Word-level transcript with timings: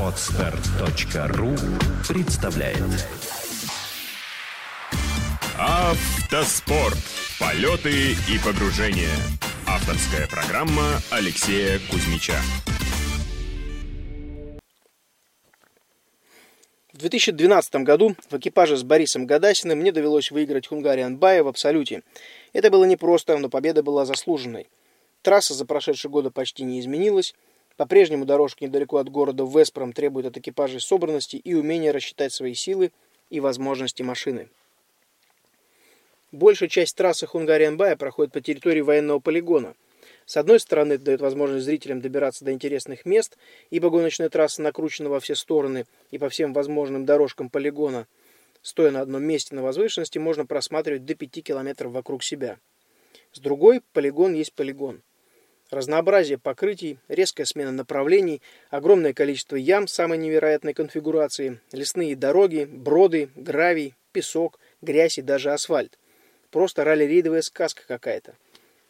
Отстар.ру 0.00 1.54
представляет 2.08 2.78
Автоспорт. 5.58 6.96
Полеты 7.38 8.12
и 8.12 8.38
погружения. 8.42 9.14
Авторская 9.66 10.26
программа 10.26 11.00
Алексея 11.10 11.78
Кузьмича. 11.90 12.40
В 16.94 16.98
2012 16.98 17.74
году 17.76 18.16
в 18.30 18.38
экипаже 18.38 18.78
с 18.78 18.82
Борисом 18.84 19.26
Гадасиным 19.26 19.80
мне 19.80 19.92
довелось 19.92 20.30
выиграть 20.30 20.66
Хунгариан 20.66 21.18
Бая 21.18 21.42
в 21.42 21.48
Абсолюте. 21.48 22.02
Это 22.54 22.70
было 22.70 22.86
непросто, 22.86 23.36
но 23.36 23.50
победа 23.50 23.82
была 23.82 24.06
заслуженной. 24.06 24.66
Трасса 25.20 25.52
за 25.52 25.66
прошедшие 25.66 26.10
годы 26.10 26.30
почти 26.30 26.62
не 26.62 26.80
изменилась. 26.80 27.34
По-прежнему 27.80 28.26
дорожка 28.26 28.66
недалеко 28.66 28.98
от 28.98 29.08
города 29.08 29.42
Веспром 29.42 29.94
требует 29.94 30.26
от 30.26 30.36
экипажей 30.36 30.80
собранности 30.80 31.36
и 31.36 31.54
умения 31.54 31.94
рассчитать 31.94 32.30
свои 32.30 32.52
силы 32.52 32.92
и 33.30 33.40
возможности 33.40 34.02
машины. 34.02 34.50
Большая 36.30 36.68
часть 36.68 36.94
трассы 36.94 37.26
Хунгариан-Бая 37.26 37.96
проходит 37.96 38.34
по 38.34 38.42
территории 38.42 38.82
военного 38.82 39.18
полигона. 39.18 39.74
С 40.26 40.36
одной 40.36 40.60
стороны, 40.60 40.92
это 40.92 41.04
дает 41.04 41.22
возможность 41.22 41.64
зрителям 41.64 42.02
добираться 42.02 42.44
до 42.44 42.52
интересных 42.52 43.06
мест, 43.06 43.38
ибо 43.70 43.88
гоночная 43.88 44.28
трасса 44.28 44.60
накручена 44.60 45.08
во 45.08 45.18
все 45.18 45.34
стороны 45.34 45.86
и 46.10 46.18
по 46.18 46.28
всем 46.28 46.52
возможным 46.52 47.06
дорожкам 47.06 47.48
полигона. 47.48 48.06
Стоя 48.60 48.90
на 48.90 49.00
одном 49.00 49.22
месте 49.22 49.54
на 49.54 49.62
возвышенности, 49.62 50.18
можно 50.18 50.44
просматривать 50.44 51.06
до 51.06 51.14
5 51.14 51.42
километров 51.42 51.92
вокруг 51.92 52.24
себя. 52.24 52.58
С 53.32 53.40
другой, 53.40 53.80
полигон 53.94 54.34
есть 54.34 54.52
полигон. 54.52 55.00
Разнообразие 55.70 56.36
покрытий, 56.36 56.98
резкая 57.06 57.46
смена 57.46 57.70
направлений, 57.70 58.42
огромное 58.70 59.12
количество 59.12 59.54
ям 59.54 59.86
самой 59.86 60.18
невероятной 60.18 60.74
конфигурации, 60.74 61.60
лесные 61.70 62.16
дороги, 62.16 62.64
броды, 62.64 63.30
гравий, 63.36 63.94
песок, 64.10 64.58
грязь 64.82 65.18
и 65.18 65.22
даже 65.22 65.52
асфальт. 65.52 65.96
Просто 66.50 66.82
ралли-рейдовая 66.82 67.42
сказка 67.42 67.84
какая-то. 67.86 68.34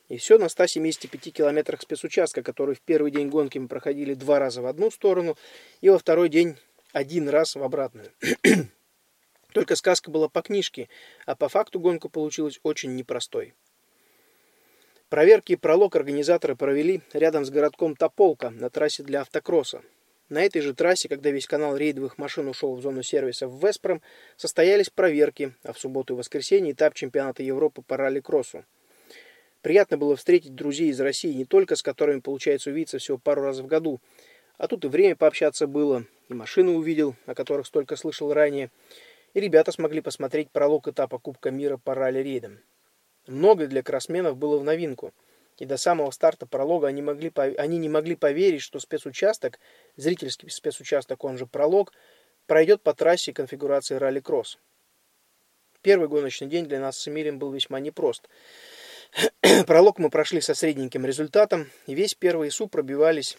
И 0.08 0.16
все 0.16 0.38
на 0.38 0.48
175 0.48 1.34
километрах 1.34 1.82
спецучастка, 1.82 2.42
который 2.42 2.74
в 2.74 2.80
первый 2.80 3.10
день 3.10 3.28
гонки 3.28 3.58
мы 3.58 3.68
проходили 3.68 4.14
два 4.14 4.38
раза 4.38 4.62
в 4.62 4.66
одну 4.66 4.90
сторону, 4.90 5.36
и 5.82 5.90
во 5.90 5.98
второй 5.98 6.30
день 6.30 6.56
один 6.92 7.28
раз 7.28 7.56
в 7.56 7.62
обратную. 7.62 8.10
Только 9.52 9.76
сказка 9.76 10.10
была 10.10 10.28
по 10.28 10.40
книжке, 10.40 10.88
а 11.26 11.36
по 11.36 11.50
факту 11.50 11.78
гонка 11.78 12.08
получилась 12.08 12.58
очень 12.62 12.94
непростой. 12.94 13.52
Проверки 15.10 15.54
и 15.54 15.56
пролог 15.56 15.96
организаторы 15.96 16.54
провели 16.54 17.00
рядом 17.12 17.44
с 17.44 17.50
городком 17.50 17.96
Тополка 17.96 18.50
на 18.50 18.70
трассе 18.70 19.02
для 19.02 19.22
автокросса. 19.22 19.82
На 20.28 20.44
этой 20.44 20.62
же 20.62 20.72
трассе, 20.72 21.08
когда 21.08 21.32
весь 21.32 21.48
канал 21.48 21.76
рейдовых 21.76 22.16
машин 22.16 22.46
ушел 22.46 22.76
в 22.76 22.80
зону 22.80 23.02
сервиса 23.02 23.48
в 23.48 23.60
Веспром, 23.60 24.02
состоялись 24.36 24.88
проверки, 24.88 25.52
а 25.64 25.72
в 25.72 25.80
субботу 25.80 26.14
и 26.14 26.16
воскресенье 26.16 26.74
этап 26.74 26.94
чемпионата 26.94 27.42
Европы 27.42 27.82
по 27.82 27.96
ралли-кроссу. 27.96 28.64
Приятно 29.62 29.98
было 29.98 30.14
встретить 30.14 30.54
друзей 30.54 30.90
из 30.90 31.00
России, 31.00 31.32
не 31.34 31.44
только 31.44 31.74
с 31.74 31.82
которыми 31.82 32.20
получается 32.20 32.70
увидеться 32.70 32.98
всего 32.98 33.18
пару 33.18 33.42
раз 33.42 33.58
в 33.58 33.66
году, 33.66 34.00
а 34.58 34.68
тут 34.68 34.84
и 34.84 34.88
время 34.88 35.16
пообщаться 35.16 35.66
было, 35.66 36.04
и 36.28 36.34
машины 36.34 36.70
увидел, 36.70 37.16
о 37.26 37.34
которых 37.34 37.66
столько 37.66 37.96
слышал 37.96 38.32
ранее, 38.32 38.70
и 39.34 39.40
ребята 39.40 39.72
смогли 39.72 40.02
посмотреть 40.02 40.52
пролог 40.52 40.86
этапа 40.86 41.18
Кубка 41.18 41.50
мира 41.50 41.78
по 41.78 41.96
ралли-рейдам. 41.96 42.60
Многое 43.26 43.66
для 43.66 43.82
кроссменов 43.82 44.36
было 44.36 44.58
в 44.58 44.64
новинку– 44.64 45.12
и 45.60 45.66
до 45.66 45.76
самого 45.76 46.10
старта 46.10 46.46
пролога 46.46 46.88
они, 46.88 47.02
могли, 47.02 47.30
они 47.36 47.76
не 47.76 47.90
могли 47.90 48.16
поверить, 48.16 48.62
что 48.62 48.80
спецучасток, 48.80 49.60
зрительский 49.94 50.50
спецучасток, 50.50 51.22
он 51.22 51.36
же 51.36 51.46
пролог, 51.46 51.92
пройдет 52.46 52.82
по 52.82 52.94
трассе 52.94 53.34
конфигурации 53.34 53.96
ралли-кросс. 53.96 54.58
Первый 55.82 56.08
гоночный 56.08 56.48
день 56.48 56.64
для 56.64 56.80
нас 56.80 56.98
с 56.98 57.06
Эмилием 57.08 57.38
был 57.38 57.52
весьма 57.52 57.78
непрост. 57.78 58.26
Пролог 59.66 59.98
мы 59.98 60.08
прошли 60.08 60.40
со 60.40 60.54
средненьким 60.54 61.04
результатом, 61.04 61.70
и 61.86 61.94
весь 61.94 62.14
первый 62.14 62.48
ИСУ 62.48 62.66
пробивались 62.66 63.36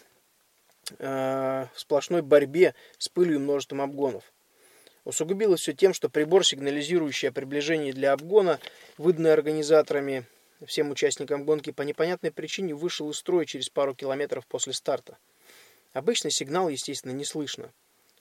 э, 0.98 1.66
в 1.74 1.80
сплошной 1.80 2.22
борьбе 2.22 2.76
с 2.98 3.08
пылью 3.08 3.36
и 3.36 3.38
множеством 3.38 3.80
обгонов. 3.80 4.32
Усугубилось 5.04 5.60
все 5.60 5.72
тем, 5.72 5.94
что 5.94 6.08
прибор, 6.08 6.46
сигнализирующий 6.46 7.28
о 7.28 7.32
приближении 7.32 7.92
для 7.92 8.12
обгона, 8.12 8.60
выданный 8.98 9.32
организаторами, 9.32 10.24
всем 10.64 10.90
участникам 10.90 11.44
гонки 11.44 11.70
по 11.70 11.82
непонятной 11.82 12.30
причине 12.30 12.74
вышел 12.74 13.10
из 13.10 13.16
строя 13.16 13.44
через 13.44 13.68
пару 13.68 13.94
километров 13.94 14.46
после 14.46 14.72
старта. 14.72 15.18
Обычный 15.92 16.30
сигнал, 16.30 16.68
естественно, 16.68 17.12
не 17.12 17.24
слышно. 17.24 17.72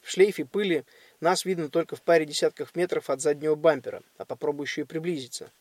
В 0.01 0.09
шлейфе 0.09 0.45
пыли 0.45 0.83
нас 1.19 1.45
видно 1.45 1.69
только 1.69 1.95
в 1.95 2.01
паре 2.01 2.25
десятков 2.25 2.75
метров 2.75 3.11
от 3.11 3.21
заднего 3.21 3.53
бампера, 3.53 4.01
а 4.17 4.25
попробуй 4.25 4.65
еще 4.65 4.81
и 4.81 4.85
приблизиться. 4.85 5.51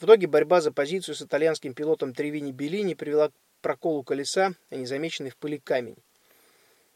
В 0.00 0.04
итоге 0.04 0.26
борьба 0.26 0.60
за 0.60 0.72
позицию 0.72 1.14
с 1.14 1.22
итальянским 1.22 1.74
пилотом 1.74 2.12
Тревини 2.12 2.50
Беллини 2.50 2.94
привела 2.94 3.28
к 3.28 3.32
проколу 3.60 4.02
колеса, 4.02 4.54
а 4.70 4.74
незамеченный 4.74 5.30
в 5.30 5.36
пыли 5.36 5.58
камень. 5.58 5.96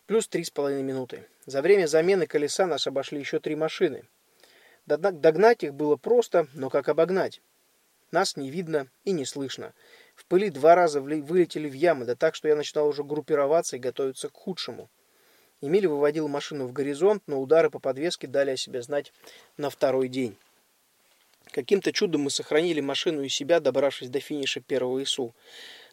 Плюс 0.07 0.29
три 0.29 0.45
с 0.45 0.51
половиной 0.51 0.85
минуты. 0.85 1.27
За 1.47 1.63
время 1.63 1.87
замены 1.87 2.27
колеса 2.27 2.67
нас 2.67 2.87
обошли 2.87 3.19
еще 3.19 3.41
три 3.41 3.57
машины. 3.57 4.05
Догнать 4.87 5.65
их 5.65 5.75
было 5.75 5.97
просто, 5.97 6.47
но 6.55 6.71
как 6.71 6.89
обогнать? 6.89 7.41
Нас 8.13 8.37
не 8.37 8.51
видно 8.51 8.89
и 9.05 9.11
не 9.11 9.25
слышно. 9.25 9.75
В 10.15 10.25
пыли 10.27 10.49
два 10.51 10.77
раза 10.77 11.01
вылетели 11.01 11.69
в 11.69 11.73
ямы, 11.73 12.05
да 12.05 12.15
так, 12.15 12.37
что 12.37 12.47
я 12.47 12.55
начинал 12.55 12.87
уже 12.87 13.03
группироваться 13.03 13.77
и 13.77 13.81
готовиться 13.81 14.29
к 14.29 14.35
худшему. 14.35 14.89
Эмиль 15.61 15.89
выводил 15.89 16.29
машину 16.29 16.67
в 16.67 16.73
горизонт, 16.73 17.25
но 17.27 17.41
удары 17.41 17.69
по 17.69 17.81
подвеске 17.81 18.29
дали 18.29 18.51
о 18.51 18.57
себе 18.57 18.83
знать 18.83 19.13
на 19.57 19.71
второй 19.71 20.09
день. 20.09 20.37
Каким-то 21.51 21.93
чудом 21.93 22.23
мы 22.23 22.31
сохранили 22.31 22.81
машину 22.81 23.23
и 23.23 23.29
себя, 23.29 23.59
добравшись 23.59 24.09
до 24.09 24.21
финиша 24.21 24.61
первого 24.61 25.03
ИСУ. 25.03 25.35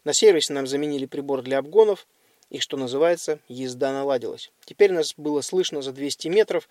На 0.04 0.14
сервисе 0.14 0.54
нам 0.54 0.68
заменили 0.68 1.08
прибор 1.08 1.42
для 1.42 1.58
обгонов, 1.58 2.06
и, 2.54 2.60
что 2.60 2.78
называется, 2.78 3.40
езда 3.50 3.92
наладилась. 3.92 4.52
Теперь 4.64 4.94
нас 4.94 5.16
было 5.18 5.42
слышно 5.42 5.82
за 5.82 5.92
200 5.92 6.28
метров, 6.30 6.70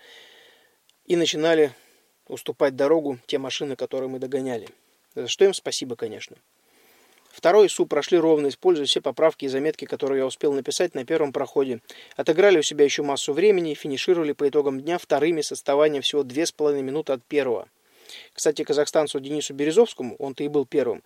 и 1.07 1.17
начинали 1.17 1.73
уступать 2.29 2.77
дорогу 2.77 3.19
те 3.27 3.39
машины, 3.39 3.75
которые 3.75 4.09
мы 4.09 4.21
догоняли. 4.21 4.69
За 5.17 5.27
что 5.27 5.45
им 5.45 5.53
спасибо, 5.53 5.97
конечно. 5.97 6.37
Второй 7.33 7.69
СУ 7.69 7.87
прошли 7.87 8.17
ровно, 8.17 8.49
используя 8.49 8.87
все 8.87 9.01
поправки 9.01 9.47
и 9.47 9.49
заметки, 9.49 9.85
которые 9.85 10.19
я 10.19 10.27
успел 10.27 10.53
написать 10.53 10.95
на 10.95 11.05
первом 11.05 11.33
проходе. 11.33 11.81
Отыграли 12.15 12.59
у 12.59 12.63
себя 12.63 12.85
еще 12.85 13.03
массу 13.03 13.33
времени 13.33 13.73
и 13.73 13.75
финишировали 13.75 14.33
по 14.33 14.49
итогам 14.49 14.81
дня 14.81 14.99
вторыми 14.99 15.41
с 15.41 15.51
отставанием 15.51 16.03
всего 16.03 16.23
2,5 16.23 16.81
минуты 16.81 17.15
от 17.15 17.25
первого. 17.25 17.69
Кстати, 18.35 18.63
казахстанцу 18.63 19.19
Денису 19.19 19.55
Березовскому, 19.55 20.15
он-то 20.17 20.45
и 20.45 20.49
был 20.49 20.65
первым, 20.67 21.03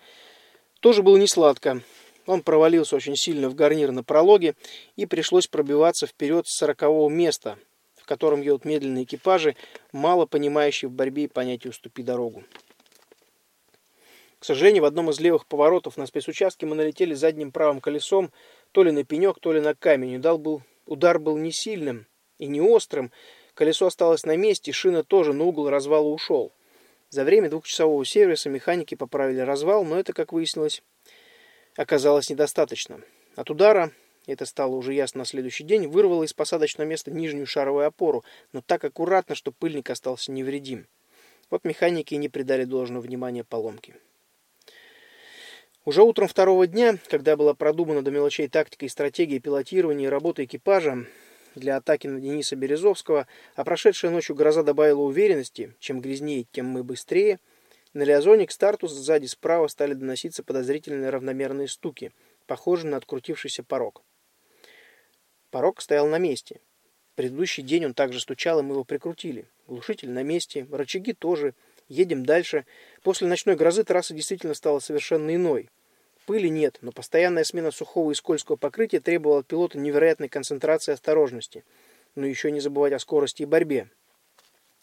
тоже 0.81 1.03
было 1.03 1.17
не 1.17 1.29
сладко. 1.29 1.81
Он 2.27 2.43
провалился 2.43 2.97
очень 2.97 3.17
сильно 3.17 3.49
в 3.49 3.55
гарнир 3.55 3.93
на 3.93 4.03
прологе 4.03 4.55
и 4.97 5.07
пришлось 5.07 5.47
пробиваться 5.47 6.07
вперед 6.07 6.47
с 6.47 6.57
сорокового 6.57 7.09
места, 7.09 7.59
в 7.95 8.05
котором 8.05 8.43
едут 8.43 8.65
медленные 8.65 9.05
экипажи, 9.05 9.57
мало 9.93 10.27
понимающие 10.27 10.89
в 10.89 10.93
борьбе 10.93 11.25
и 11.25 11.29
понятие 11.29 11.71
«уступи 11.71 12.03
дорогу». 12.03 12.45
К 14.39 14.45
сожалению, 14.45 14.83
в 14.83 14.87
одном 14.87 15.11
из 15.11 15.19
левых 15.19 15.47
поворотов 15.47 15.97
на 15.97 16.07
спецучастке 16.07 16.67
мы 16.67 16.77
налетели 16.77 17.15
задним 17.15 17.51
правым 17.51 17.81
колесом 17.81 18.31
то 18.73 18.83
ли 18.83 18.93
на 18.93 19.03
пенек, 19.03 19.39
то 19.41 19.53
ли 19.53 19.61
на 19.61 19.75
камень. 19.75 20.17
Удар 20.17 20.37
был, 20.37 20.63
удар 20.85 21.19
был 21.19 21.39
не 21.39 21.51
сильным 21.51 22.07
и 22.39 22.47
не 22.47 22.61
острым. 22.61 23.11
Колесо 23.55 23.87
осталось 23.87 24.25
на 24.25 24.37
месте, 24.37 24.73
шина 24.73 25.03
тоже, 25.03 25.33
но 25.33 25.47
угол 25.47 25.71
развала 25.71 26.07
ушел. 26.07 26.53
За 27.09 27.25
время 27.25 27.49
двухчасового 27.49 28.05
сервиса 28.05 28.51
механики 28.51 28.95
поправили 28.95 29.41
развал, 29.41 29.85
но 29.85 29.99
это, 29.99 30.13
как 30.13 30.33
выяснилось, 30.33 30.83
оказалось 31.77 32.31
недостаточно. 32.31 33.01
От 33.37 33.51
удара, 33.51 33.93
это 34.27 34.45
стало 34.47 34.75
уже 34.75 34.95
ясно 34.95 35.21
на 35.21 35.25
следующий 35.25 35.65
день, 35.65 35.87
вырвало 35.87 36.25
из 36.25 36.33
посадочного 36.33 36.89
места 36.89 37.11
нижнюю 37.11 37.47
шаровую 37.47 37.87
опору, 37.87 38.25
но 38.53 38.61
так 38.61 38.85
аккуратно, 38.85 39.35
что 39.35 39.53
пыльник 39.53 39.91
остался 39.91 40.33
невредим. 40.33 40.87
Вот 41.51 41.65
механики 41.65 42.15
и 42.15 42.19
не 42.19 42.29
придали 42.29 42.65
должного 42.65 43.03
внимания 43.03 43.45
поломке. 43.45 43.95
Уже 45.85 46.03
утром 46.03 46.27
второго 46.27 46.67
дня, 46.67 46.99
когда 47.09 47.37
была 47.37 47.55
продумана 47.55 48.03
до 48.03 48.11
мелочей 48.11 48.49
тактика 48.49 48.87
и 48.87 48.89
стратегия 48.89 49.39
пилотирования 49.39 50.07
и 50.07 50.11
работы 50.11 50.45
экипажа 50.45 51.07
для 51.55 51.77
атаки 51.77 52.09
на 52.09 52.21
Дениса 52.21 52.57
Березовского, 52.57 53.29
а 53.55 53.65
прошедшая 53.65 54.11
ночью 54.11 54.35
гроза 54.35 54.65
добавила 54.65 55.03
уверенности, 55.03 55.75
чем 55.79 56.01
грязнее, 56.01 56.47
тем 56.51 56.67
мы 56.67 56.83
быстрее, 56.83 57.39
на 57.97 58.03
Лиазоне 58.03 58.47
к 58.47 58.53
старту 58.53 58.89
сзади 58.89 59.25
справа 59.25 59.69
стали 59.69 59.95
доноситься 59.95 60.43
подозрительные 60.43 61.09
равномерные 61.09 61.67
стуки, 61.67 62.13
похожие 62.47 62.91
на 62.91 62.99
открутившийся 62.99 63.63
порог. 63.63 64.03
Порог 65.51 65.81
стоял 65.81 66.07
на 66.07 66.19
месте. 66.19 66.61
Предыдущий 67.15 67.63
день 67.63 67.87
он 67.87 67.95
также 67.95 68.21
стучал, 68.21 68.61
и 68.61 68.63
мы 68.63 68.75
его 68.75 68.85
прикрутили. 68.85 69.49
Глушитель 69.67 70.11
на 70.11 70.23
месте, 70.23 70.67
рычаги 70.71 71.15
тоже. 71.15 71.55
Едем 71.89 72.27
дальше. 72.27 72.67
После 73.03 73.29
ночной 73.29 73.57
грозы 73.57 73.83
трасса 73.83 74.13
действительно 74.13 74.53
стала 74.53 74.81
совершенно 74.81 75.35
иной. 75.35 75.71
Пыли 76.27 76.51
нет, 76.51 76.77
но 76.83 76.93
постоянная 76.93 77.45
смена 77.45 77.71
сухого 77.71 78.11
и 78.11 78.15
скользкого 78.15 78.57
покрытия 78.57 79.01
требовала 79.01 79.41
от 79.41 79.47
пилота 79.47 79.79
невероятной 79.79 80.29
концентрации 80.29 80.93
и 80.93 80.95
осторожности. 80.95 81.65
Но 82.15 82.27
еще 82.27 82.51
не 82.51 82.61
забывать 82.61 82.93
о 82.93 82.99
скорости 82.99 83.45
и 83.45 83.47
борьбе. 83.47 83.89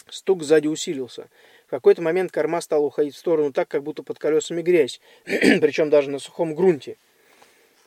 Стук 0.10 0.44
сзади 0.44 0.68
усилился. 0.68 1.30
Какой-то 1.74 2.04
момент 2.04 2.32
корма 2.32 2.62
стала 2.62 2.84
уходить 2.84 3.16
в 3.16 3.18
сторону 3.18 3.52
так, 3.52 3.68
как 3.68 3.82
будто 3.82 4.04
под 4.04 4.20
колесами 4.20 4.62
грязь, 4.62 5.02
причем 5.26 5.90
даже 5.90 6.12
на 6.12 6.20
сухом 6.20 6.54
грунте. 6.54 6.98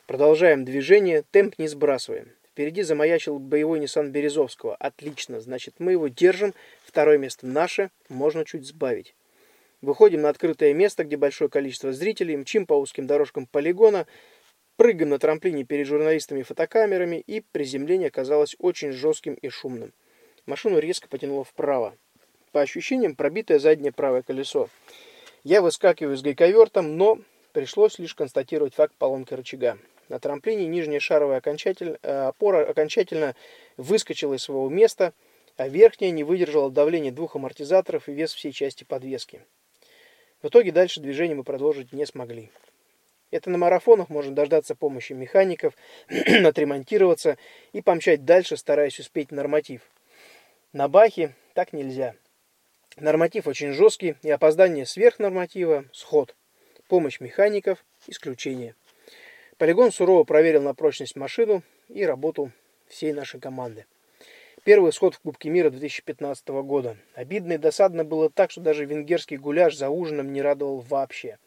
Продолжаем 0.07 0.65
движение, 0.65 1.23
темп 1.31 1.57
не 1.57 1.69
сбрасываем. 1.69 2.33
Впереди 2.51 2.81
замаячил 2.81 3.39
боевой 3.39 3.79
Nissan 3.79 4.09
Березовского. 4.09 4.75
Отлично, 4.75 5.39
значит, 5.39 5.75
мы 5.79 5.93
его 5.93 6.09
держим. 6.09 6.53
Второе 6.83 7.17
место 7.17 7.47
наше, 7.47 7.89
можно 8.09 8.43
чуть 8.43 8.65
сбавить. 8.65 9.15
Выходим 9.81 10.19
на 10.19 10.27
открытое 10.27 10.73
место, 10.73 11.05
где 11.05 11.15
большое 11.15 11.49
количество 11.49 11.93
зрителей, 11.93 12.35
мчим 12.35 12.65
по 12.65 12.73
узким 12.73 13.07
дорожкам 13.07 13.45
полигона, 13.45 14.05
прыгаем 14.75 15.11
на 15.11 15.17
трамплине 15.17 15.63
перед 15.63 15.87
журналистами 15.87 16.41
и 16.41 16.43
фотокамерами, 16.43 17.23
и 17.25 17.39
приземление 17.39 18.09
оказалось 18.09 18.57
очень 18.59 18.91
жестким 18.91 19.35
и 19.35 19.47
шумным. 19.47 19.93
Машину 20.45 20.79
резко 20.79 21.07
потянуло 21.07 21.45
вправо. 21.45 21.95
По 22.51 22.61
ощущениям, 22.61 23.15
пробитое 23.15 23.59
заднее 23.59 23.91
правое 23.91 24.21
колесо. 24.21 24.69
Я 25.43 25.61
выскакиваю 25.61 26.17
с 26.17 26.21
гайковертом, 26.21 26.97
но 26.97 27.19
пришлось 27.51 27.99
лишь 27.99 28.15
констатировать 28.15 28.75
факт 28.75 28.93
поломки 28.97 29.33
рычага. 29.33 29.77
На 30.09 30.19
трамплине 30.19 30.67
нижняя 30.67 30.99
шаровая 30.99 31.37
окончательно, 31.37 31.97
э, 32.01 32.27
опора 32.27 32.65
окончательно 32.65 33.35
выскочила 33.75 34.35
из 34.35 34.43
своего 34.43 34.69
места, 34.69 35.13
а 35.57 35.67
верхняя 35.67 36.11
не 36.11 36.23
выдержала 36.23 36.71
давления 36.71 37.11
двух 37.11 37.35
амортизаторов 37.35 38.07
и 38.07 38.13
вес 38.13 38.33
всей 38.33 38.51
части 38.51 38.83
подвески. 38.83 39.41
В 40.41 40.47
итоге 40.47 40.71
дальше 40.71 41.01
движение 41.01 41.35
мы 41.35 41.43
продолжить 41.43 41.91
не 41.91 42.05
смогли. 42.05 42.51
Это 43.31 43.49
на 43.49 43.57
марафонах 43.57 44.09
можно 44.09 44.33
дождаться 44.33 44.75
помощи 44.75 45.13
механиков, 45.13 45.73
отремонтироваться 46.45 47.37
и 47.73 47.81
помчать 47.81 48.23
дальше, 48.23 48.55
стараясь 48.55 48.99
успеть 48.99 49.31
норматив. 49.31 49.81
На 50.71 50.87
бахе 50.87 51.35
так 51.53 51.73
нельзя. 51.73 52.15
Норматив 52.99 53.45
очень 53.45 53.73
жесткий, 53.73 54.15
и 54.23 54.29
опоздание 54.31 54.87
сверх 54.87 55.19
норматива– 55.19 55.85
сход. 55.93 56.35
Помощь 56.87 57.19
механиков– 57.19 57.85
исключение. 58.07 58.73
Полигон 59.59 59.91
сурово 59.91 60.23
проверил 60.23 60.63
на 60.63 60.73
прочность 60.73 61.15
машину 61.15 61.61
и 61.89 62.03
работу 62.03 62.51
всей 62.87 63.13
нашей 63.13 63.39
команды. 63.39 63.85
Первый 64.63 64.91
сход 64.91 65.13
в 65.13 65.19
Кубке 65.19 65.49
мира 65.49 65.69
2015 65.69 66.47
года. 66.47 66.97
Обидно 67.13 67.53
и 67.53 67.57
досадно 67.57 68.03
было 68.03 68.31
так, 68.31 68.49
что 68.49 68.61
даже 68.61 68.85
венгерский 68.85 69.37
гуляш 69.37 69.75
за 69.75 69.89
ужином 69.89 70.33
не 70.33 70.41
радовал 70.41 70.79
вообще. 70.79 71.37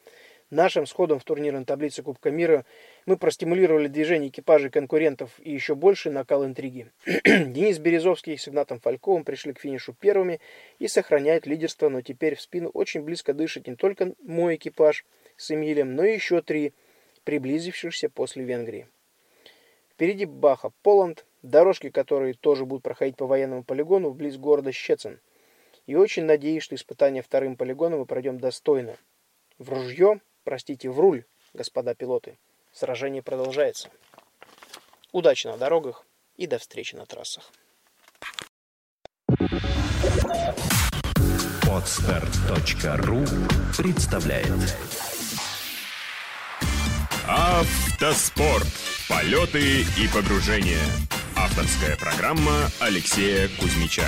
Нашим 0.51 0.87
сходом 0.87 1.21
в 1.21 1.25
турнирной 1.25 1.65
таблице 1.65 2.03
Кубка 2.03 2.31
мира 2.31 2.65
мы 3.07 3.17
простимулировали 3.17 3.87
движение 3.87 4.31
экипажей 4.31 4.71
конкурентов 4.71 5.39
и 5.39 5.53
еще 5.53 5.75
больше 5.75 6.11
накал 6.11 6.45
интриги. 6.45 6.91
Денис 7.07 7.79
Березовский 7.79 8.37
с 8.37 8.49
Игнатом 8.49 8.81
Фальковым 8.81 9.25
пришли 9.25 9.53
к 9.53 9.61
финишу 9.61 9.95
первыми 9.95 10.41
и 10.81 10.89
сохраняют 10.89 11.47
лидерство, 11.47 11.89
но 11.89 12.01
теперь 12.01 12.35
в 12.35 12.41
спину 12.41 12.69
очень 12.71 13.03
близко 13.03 13.33
дышит 13.33 13.69
не 13.69 13.77
только 13.77 14.13
мой 14.23 14.57
экипаж 14.57 15.05
с 15.37 15.53
Эмилем, 15.53 15.95
но 15.95 16.05
и 16.05 16.15
еще 16.15 16.43
три– 16.43 16.75
приблизившихся 17.25 18.09
после 18.09 18.45
Венгрии. 18.45 18.89
Впереди 19.93 20.25
Баха, 20.25 20.73
Поланд, 20.83 21.27
дорожки, 21.43 21.91
которые 21.91 22.35
тоже 22.35 22.65
будут 22.65 22.83
проходить 22.83 23.17
по 23.17 23.27
военному 23.27 23.63
полигону 23.63 24.11
вблизи 24.11 24.39
города 24.39 24.73
Щецин. 24.73 25.21
И 25.87 25.95
очень 25.95 26.25
надеюсь, 26.25 26.63
что 26.63 26.75
испытание 26.75 27.23
вторым 27.23 27.57
полигоном 27.57 28.01
мы 28.01 28.07
пройдем 28.07 28.39
достойно. 28.39 28.97
В 29.59 29.71
ружье, 29.71 30.21
простите, 30.45 30.91
в 30.91 30.99
руль, 30.99 31.25
господа 31.55 31.95
пилоты. 31.95 32.39
Сражение 32.73 33.23
продолжается. 33.23 33.91
Удачи 35.13 35.47
на 35.47 35.57
дорогах 35.57 36.07
и 36.37 36.47
до 36.47 36.59
встречи 36.59 36.95
на 36.95 37.07
трассах. 37.07 37.51
Отстар.ру 41.69 43.25
представляет 43.77 44.77
Автоспорт. 47.27 48.67
Полеты 49.09 49.83
и 49.83 50.09
погружения. 50.13 50.85
Авторская 51.37 51.97
программа 51.97 52.69
Алексея 52.81 53.49
Кузьмича. 53.61 54.05